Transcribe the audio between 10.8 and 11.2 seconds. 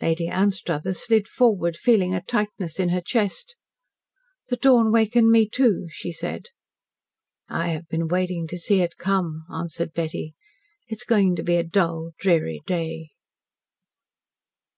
"It is